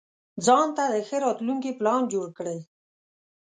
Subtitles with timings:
[0.45, 2.59] ځانته د ښه راتلونکي پلان جوړ کړئ.